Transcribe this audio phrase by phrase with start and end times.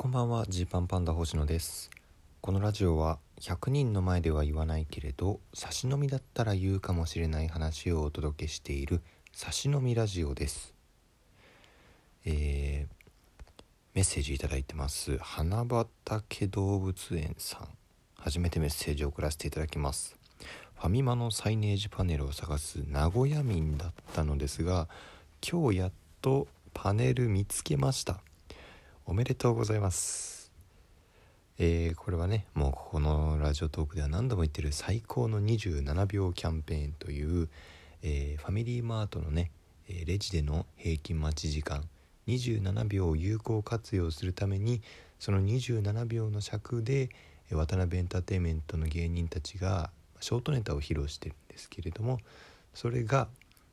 [0.00, 0.46] こんばんは。
[0.48, 1.90] ジーパンパンダ星野です。
[2.40, 9.02] このラジオは100人の前では言わないけれど差し飲みだったら言うかもしれない話をお届けしている
[9.34, 10.72] 差し飲みラジオです。
[12.24, 12.94] えー、
[13.92, 15.18] メッセージいただいてます。
[15.18, 17.68] 花畑動物園さん。
[18.16, 20.16] 初めてメッセージを送らせていただきます。
[20.78, 24.88] ファミマのサイネージパネルを探す名古屋民だったのですが
[25.46, 25.92] 今日やっ
[26.22, 28.22] とパネル見つけました。
[29.10, 30.52] おめでとうございます。
[31.58, 37.48] えー、これはねもうここのラジオトークでは何度も言ってる最高の27秒キャンペーンという、
[38.04, 39.50] えー、ファミリーマートのね
[40.06, 41.88] レジでの平均待ち時間
[42.28, 44.80] 27秒を有効活用するために
[45.18, 47.08] その27秒の尺で
[47.50, 49.90] 渡辺エンターテインメントの芸人たちが
[50.20, 52.20] ショートネタを披露してるんですけれども
[52.74, 53.26] それが、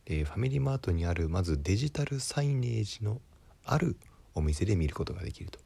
[0.07, 3.21] えー、ファミリーマートにあるまずデジタルサイネージの
[3.63, 3.97] ある
[4.37, 5.59] お店で見ることができると。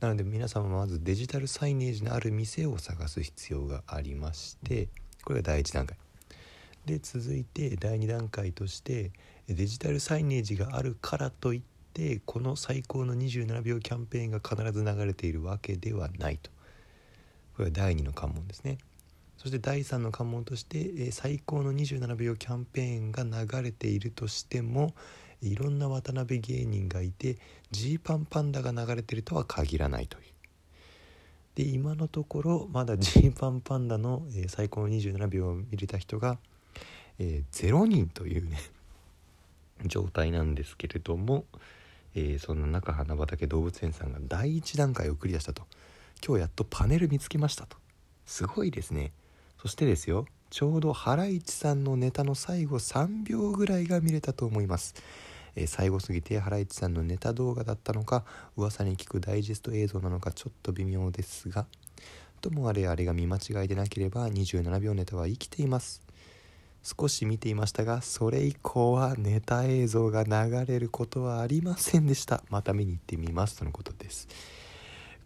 [0.00, 4.88] なので皆様まずデジタルサイネージのある店を探す必要がありまして
[5.24, 5.96] これが第1段階。
[6.84, 9.12] で続いて第2段階として
[9.48, 11.62] デジタルサイネージがあるからといっ
[11.94, 16.50] てこの最高の27秒キャンペーンが必ず流れているわけではないと。
[17.56, 18.78] これは第2の関門ですね。
[19.38, 24.94] そして第3の関門として、最高の27秒キャンペーンが流れているとしても
[25.42, 27.38] いろんな渡辺芸人がいて
[27.70, 30.24] ジーパンパンダが流れてるとは限らないという。
[31.54, 36.38] で今のところまだジーパンパンダの、え、最高の27秒を見れた人が、
[37.18, 38.58] えー、0人というね
[39.86, 41.44] 状態なんですけれども、
[42.14, 45.66] えー、そんな中花畑動物園さんが第1段階をクリアしたと。
[46.26, 47.76] 今日やっとパネル見つけましたと。
[48.26, 49.12] すごいですね。
[49.60, 54.94] そしてですよちょうどハライチさんのネタの最後3秒ぐらいが見れたと思います。
[55.56, 58.24] えー、最後すぎてハライチさんのネタ動画だったのか
[58.56, 61.66] 噂に聞くダイジェスト映像なのかちょっと微妙ですが
[62.40, 66.02] ともあれあれが見間違いでなければ27秒ネタは生きています。
[66.84, 72.44] 少し見ていましたがそれ以降はネタ映像が流れることはありませんでした。
[72.48, 73.58] また見に行ってみます。
[73.58, 74.28] とのことです。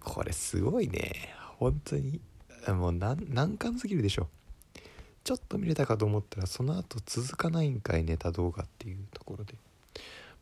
[0.00, 1.34] これすごいね。
[1.58, 2.18] 本当に
[2.68, 4.28] もう難関すぎるでしょ。
[5.28, 9.56] ちょっと見れたかと思ったらその後続かないんかいネタ動画っていうところで。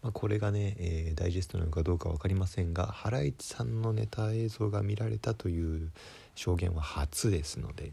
[0.00, 5.90] まあ、これがね、えー、ダイジェストなのかどうか分かりませんがハライチさんのネタ映像が見られたという
[6.36, 7.90] 証言は初ですので、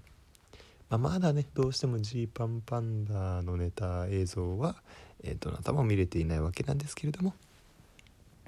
[0.92, 4.75] まあ、まだねどうしてもジーパンパンダのネタ映像は、
[5.24, 7.34] えー、どなたも見れていないわけなんですけれども、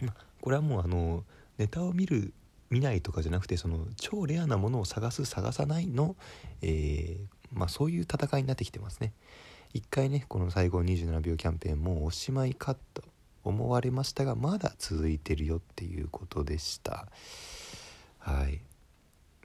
[0.03, 1.23] まあ、これはもうあの
[1.57, 2.31] ネタを見る
[2.69, 6.15] 見ないとかじゃなくてその超レアなものを探す探さないの、
[6.61, 9.13] えー、まあ、そういう戦いになってきてますね。
[9.73, 13.03] 一回ねこの最後27秒キャンペーンもうおしまいかと
[13.43, 17.07] 思われましたがまだ続いてるよっていうことでした。
[18.19, 18.61] はい。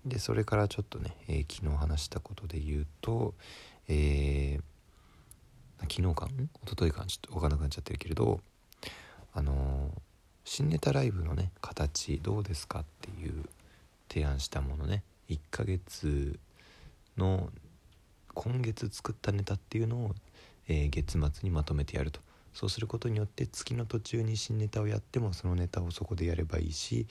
[0.07, 3.35] でそれからちょっとね、えー、昨日話したことで言うと
[3.93, 4.61] えー、
[5.81, 6.27] 昨日か？
[6.27, 6.49] ん？
[6.65, 7.05] 一昨日か？
[7.07, 8.41] ちょっと分かんなくなっちゃってるけれど
[9.35, 10.01] あのー、
[10.45, 13.45] 新ネタライブのね形どうですかっていう
[14.09, 15.03] 提案したものね。
[15.29, 16.39] 1ヶ月
[17.17, 17.51] の
[18.35, 20.15] 今月作ったネタっていうのを、
[20.69, 22.21] えー、月末にまとめてやると。
[22.53, 27.07] そうすることによって月の途中に新ネタをやってもそのネタをそこでやればいいし、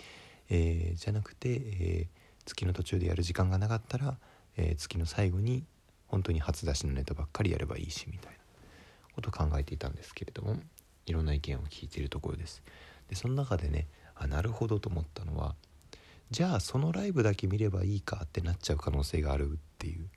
[0.50, 2.08] えー、じゃなくて、え、
[2.46, 4.18] 月の途中でやる時間がなかったら、
[4.58, 5.64] え、月の最後に
[6.08, 8.40] 本当に初出しのネタばっかりやればいいしみたいな。
[9.20, 10.56] ことを考えていたんですけれども
[11.06, 12.62] いろんな意見を聞いているところです。
[13.10, 15.56] でその中でねあなるほどと思ったのは
[16.32, 20.08] じゃあそのライブだけ見ればいいかってなっちゃう可能性があるっていう。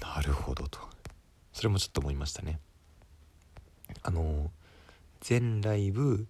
[0.00, 0.78] なるほどと。
[1.52, 2.58] それもちょっと思いましたね。
[4.02, 4.50] あの
[5.20, 6.26] 全ライブ、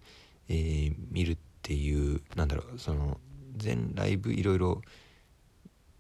[0.49, 3.19] えー、見るっていうなんだろうその
[3.57, 4.83] 全ライブいろいろ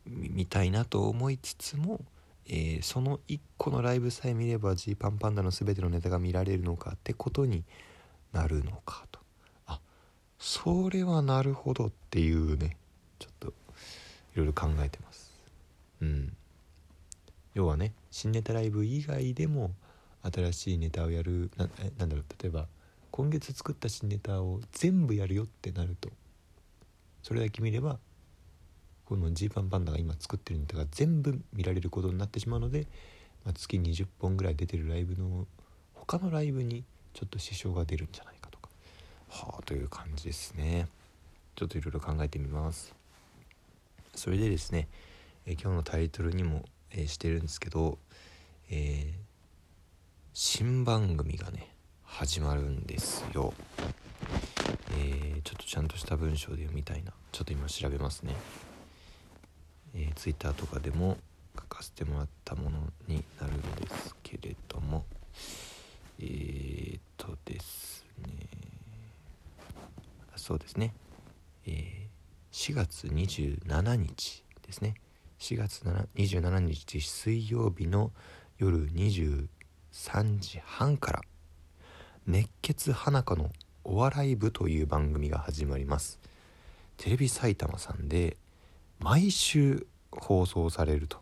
[0.04, 2.00] 見たいなと思いつつも、
[2.46, 7.64] えー、その1個のライブさえ見ればジーパンパンダの全てのネタが見られるのかってことに
[8.32, 9.20] なるのかと。
[9.66, 9.80] あ
[10.38, 12.76] それはなるほどっていうね
[13.18, 13.52] ちょっとい
[14.38, 15.32] ろいろ考えてます。
[16.00, 16.36] うん。
[17.54, 19.72] 要はね新ネタライブ以外でも
[20.22, 21.68] 新しいネタをやるな
[21.98, 22.66] なんだろう例えば
[23.10, 26.10] 今月作った新ネタを全部やるよってなると
[27.22, 27.98] それだけ見れば
[29.04, 32.86] このジーパンパンダが今作ってるネタが全部見られることになってしまうので、
[33.44, 35.46] まあ、月20本ぐらい出てるライブの
[35.94, 38.70] 他のライブにちょっと支障が出るんじゃないかとか。
[39.28, 40.88] はあという感じですね。
[41.56, 42.94] ちょっといろいろ考えてみます。
[44.14, 44.88] それでですね、
[45.46, 47.98] え今日のタイトルにも、えー、してるんですけど、
[48.70, 49.22] えー
[50.34, 51.68] 新番組がね
[52.04, 53.52] 始まるんですよ。
[54.92, 57.12] えー、ちょっとちゃんとした文章で読みたいな。
[57.32, 58.34] ちょっと今調べますね、
[59.94, 61.18] えー、ツイッターとかでも
[61.54, 62.78] 書かせてもらったもの
[63.08, 65.04] になるんですけれども。
[66.18, 68.28] えー、っとですね。
[70.36, 70.94] そうですね、
[71.66, 74.94] えー、4月27日ですね。
[75.42, 75.82] 4月
[76.14, 78.12] 27日水曜日の
[78.58, 79.48] 夜23
[80.38, 81.20] 時半から
[82.28, 83.50] 熱血花子の
[83.82, 86.20] お笑い部という番組が始まります。
[86.96, 88.36] テレビ埼玉さんで
[89.00, 91.18] 毎週放送されると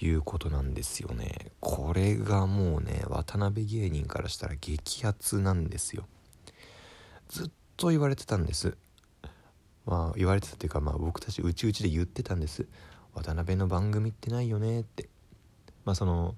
[0.00, 1.50] いうことなんですよね。
[1.58, 6.06] これがもうね渡辺芸人からしたら激アツなんですよ。
[7.28, 8.76] ずっと言われてたんです。
[9.86, 12.66] まあ言われてたっていうかまあ僕たちうちうちで言ってたんです。
[13.14, 15.08] 渡辺の番組ってないよねって。
[15.84, 16.34] まあその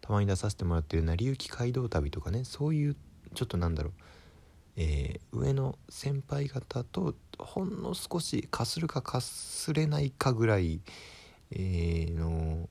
[0.00, 2.44] たまに出させてもらってる成り行き街道旅とかね。
[2.44, 2.96] そういう
[3.34, 3.92] ちょっとなんだろう、
[4.76, 10.80] えー、上の先輩方とほんの少しかするかかすれないかぐらい、
[11.50, 12.68] えー、の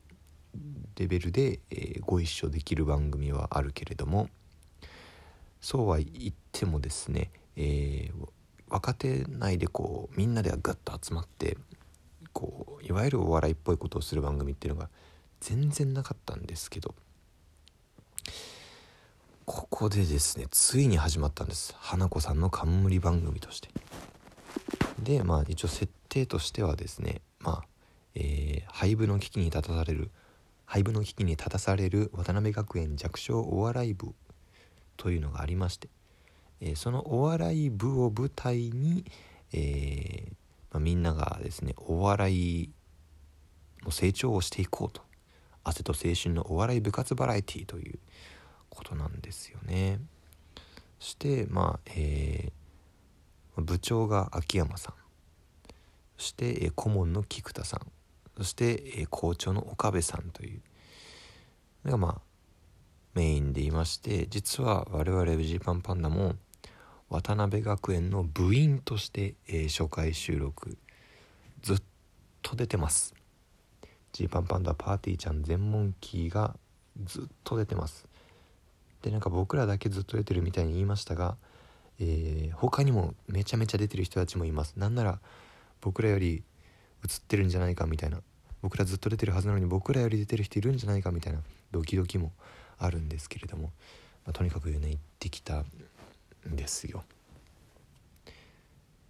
[0.96, 4.28] レベルで、えー、ご一緒できる番組はあるけれども。
[5.60, 8.28] そうは言ってもですね、えー、
[8.74, 11.56] 若手内でこうみんなでグッと集まって
[12.32, 14.88] こういわゆるお笑いっぽいことをする番組っていうのが
[15.40, 16.92] 全然なかったんですけど
[19.44, 21.72] ここでですねついに始まったんです。
[21.78, 23.68] 花子さんの冠番組として。
[25.00, 27.64] でまあ一応設定としてはですねまあ、
[28.16, 30.10] えー、廃部の危機に立たされる
[30.64, 34.16] 廃部の危機に立たされる渡辺学園弱小お笑い部
[34.96, 35.88] というのがありまして、
[36.64, 39.04] え、そのお笑い部を舞台に、
[39.52, 40.32] え、
[40.72, 42.70] まあ、みんながですねお笑い
[43.84, 45.02] の成長をしていこうと。
[45.62, 47.98] 汗と青春のお笑い部活バラエティーという
[48.68, 50.00] ことなんですよね。
[50.98, 54.94] そしてまあ、えー、部長が秋山さん。
[56.18, 57.86] そして、えー、顧問の菊田さん。
[58.36, 60.60] そして、えー、校長の岡部さんという。
[61.84, 62.20] のがまあ
[63.14, 66.34] メインでいまして実は我々ジーパンパンダも
[67.14, 70.76] 渡辺学園の部員として、えー、初回収録
[71.62, 71.82] ずっ
[72.42, 73.14] と出てます。
[74.12, 76.56] ジーパンパンダパーティーちゃん全問キーが
[77.04, 78.08] ずっと出てます。
[79.02, 81.36] でなんか僕らだけずっと出てるみたいに言いましたが、
[82.00, 84.74] えー、他にもめちゃめちゃ出てる人たちもいます。
[84.76, 85.20] なんなら
[85.82, 86.42] 僕らより
[87.04, 88.22] 映ってるんじゃないかみたいな。
[88.60, 91.38] 僕らずっと出てるはずなのに僕らより出てる人いるんじゃないかみたいな
[91.70, 92.32] ドキドキも
[92.76, 93.70] あるんですけれども、
[94.26, 95.64] まあ、とにかくね行ってきた
[96.48, 97.04] んですよ。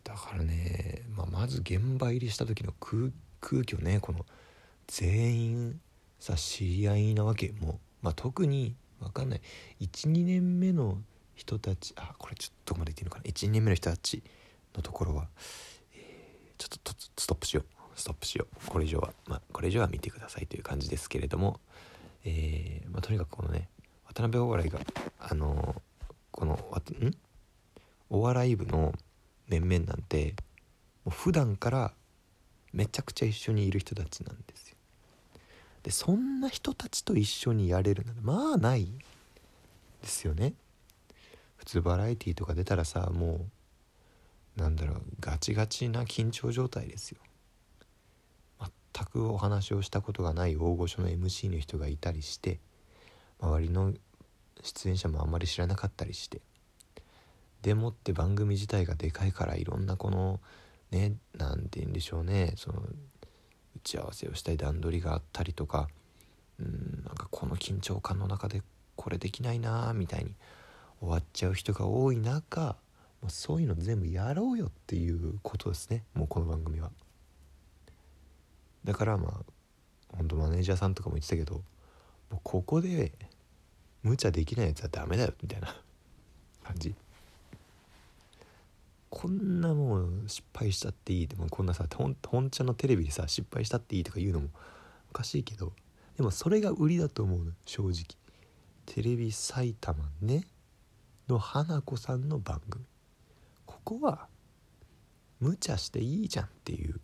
[0.05, 3.11] だからね、まあ、まず現場入りした時の空
[3.41, 4.25] 空虚ねこの
[4.87, 5.81] 全員
[6.19, 7.53] さ知り合いなわけ。
[7.61, 9.41] もうまあ、特に分かんない。
[9.81, 10.99] 12年目の
[11.35, 13.25] 人たちあこれちょっとどこまで言っていいのかな。
[13.25, 14.23] 12年目の人たち
[14.75, 15.29] のところは、
[15.95, 17.65] えー、ちょっとストップしよう。
[17.97, 18.71] ストップしよう。
[18.71, 21.61] これ以上はまあこれ以上は見てくださいという感じですけれども、
[22.25, 23.69] えーまあ、とにかくこのね
[24.07, 24.81] 渡辺お笑いが
[25.19, 25.83] あの
[26.31, 27.17] このん？
[28.11, 28.93] お笑い部の
[29.49, 30.35] 面々なんて
[31.05, 31.93] もう普段から
[32.73, 34.77] めちゃくちゃ一緒にいる人たちなんですよ。
[35.83, 38.89] でそんな人たちと一緒にやれるなんてまあない
[40.03, 40.55] ですよね。
[41.57, 43.47] 普通バラエティーとか出たらさも
[44.57, 47.19] うなんだろうガチガチな緊張状態ですよ。
[48.95, 52.61] 全くお話をしたことがない大御所の MC の人がいたりして
[53.41, 53.93] 周りの
[54.63, 56.41] 出演者もあんまり知らなかったりして
[57.65, 60.39] でもって番組自体がでかいからいろんなこの
[60.91, 62.53] ね何て言うんでしょうね。
[62.59, 62.89] その打
[63.83, 65.89] ち合わせをしたい段取りがあったりとか
[66.61, 68.61] うんなんかこの緊張感の中で
[68.97, 70.37] これできないなみたいに
[71.01, 72.77] 終わっちゃう人が多い中
[73.23, 76.05] もうそういうの全部やろうよっていうことですね。
[76.13, 76.91] もうこの番組は。
[78.85, 79.53] だからまあ
[80.19, 81.55] 本当マネージャーさんとかも言ってたけど
[82.31, 83.13] もうここで
[84.03, 85.75] 無茶できないやつはダメだよみたいな
[86.63, 86.95] 感じ。
[89.17, 94.49] こんなもう失敗したっていいでもこんなさ本茶のテレビでさ失敗したっていいとか言うのも
[95.11, 95.73] おかしいけど
[96.17, 97.93] でもそれが売りだと思うの正直。
[98.87, 100.45] テレビ埼玉ね
[101.29, 102.85] の花子さんの番組。
[103.67, 104.27] ここは
[105.39, 107.01] 無茶していいじゃんっていう。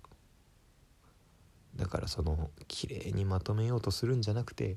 [1.76, 4.76] だからその綺麗にまとめようとするんじゃなくて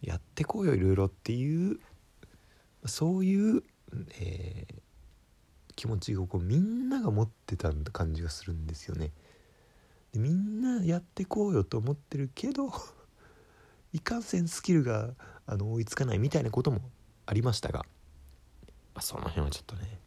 [0.00, 1.80] やってこうよいろいろっていう
[2.86, 3.62] そういう、
[4.20, 4.74] えー、
[5.78, 9.12] 気持ちをこうみんなが持ってた感じがするんですよね。
[10.12, 12.72] でみんなやってこうよと思ってるけど
[13.92, 15.14] いかんせんスキルが
[15.46, 16.80] あの追いつかないみたいなことも
[17.26, 17.86] ありましたが、
[18.92, 20.00] まあ、その辺はちょっとね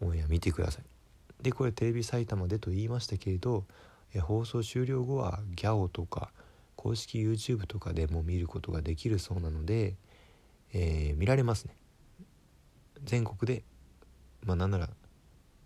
[0.00, 0.84] オンエア見てください
[1.40, 3.66] でこれテレビ埼玉でと言いましたけれど
[4.22, 6.32] 放送終了後はギャオとか
[6.74, 9.96] 公式 YouTube とかでも見ることができるそうなので、
[10.72, 11.76] えー、見られますね
[13.04, 13.62] 全国で
[14.44, 14.88] まあなんなら、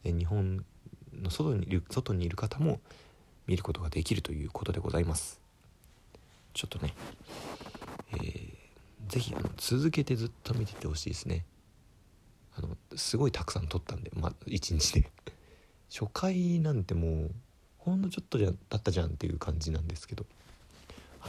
[0.04, 0.64] え日本
[1.12, 2.80] の外にいる外にいる方も
[3.46, 5.40] 見ることができるということでございます。
[6.52, 6.94] ちょっとね、
[8.12, 8.54] えー、
[9.08, 11.44] ぜひあの続けてずっと見ててほしいですね。
[12.56, 15.10] あのすごいたくさん撮ったんで、まあ、1日で。
[15.92, 17.30] 初回なんてもう
[17.78, 20.26] ほんのちょっとじゃだったじゃんっていう感じなんですけど。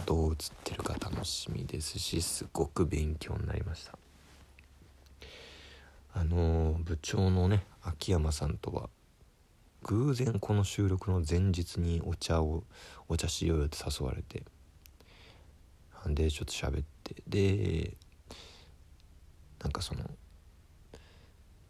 [0.06, 4.05] どう映ってるか楽しみですしすごく勉強になりました。
[6.16, 8.90] あの部長のね秋山さんとは
[9.84, 12.64] 偶然この収録の前日にお茶を
[13.10, 14.44] お茶しようよって誘われて。
[16.08, 17.16] でちょっと喋って。
[17.28, 17.98] で
[19.62, 20.02] なんかその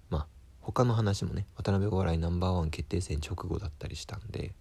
[0.09, 0.27] まあ
[0.61, 4.53] 他の話もね渡辺お笑いナンバーワン決定戦直後だったりしたんで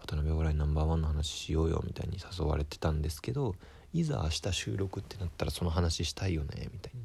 [0.00, 3.54] 渡辺お笑いナンバーワンの話しようよみたいに誘われてたんですけど
[3.92, 7.04] いざ明日収録ってなったらその話したいよねみたいに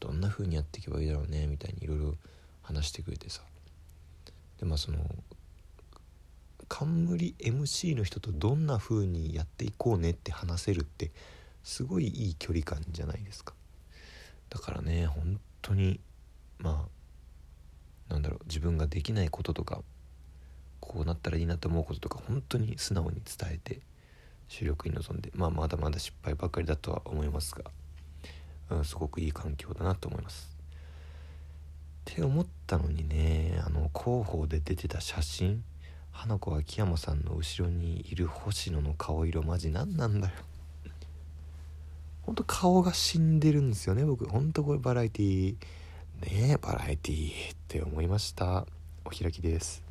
[0.00, 2.14] どんな風にやっていけばいいだろうねみたいにいろいろ
[2.62, 3.42] 話してくれてさ。
[4.58, 4.98] でまあその
[6.68, 11.10] 冠 MC の人とどんな風にやっていこうねって話せるって
[11.64, 13.54] すごいいい距離感じゃないですか。
[14.48, 16.00] だからね本当に
[16.58, 16.86] ま
[18.08, 19.82] あなんだろう自分ができないこととか
[20.80, 23.80] こうなったらいいなと思うこととか本当に素直に伝えて
[24.48, 27.64] 収録に臨んでまあまだまだ失敗ばっかりだとは思いますが、
[28.84, 30.56] すごくいい環境だなと思います。
[32.10, 35.62] って思ったのにねあの広報で出てた写真
[36.12, 40.34] 花子秋山さんの後ろにいる星野の顔色マジ何なんだよ。
[42.22, 44.28] ほんと顔が死んでるんですよね僕。
[44.28, 48.66] ほんとこれバラエティーねえバラエティーって思いました。
[49.04, 49.82] お開きです。